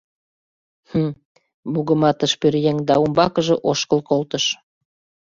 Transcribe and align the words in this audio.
Хм!— 0.89 1.03
мугыматыш 1.73 2.31
пӧръеҥ 2.41 2.77
да 2.87 2.95
умбакыже 3.03 3.55
ошкыл 3.69 3.99
колтыш. 4.09 4.45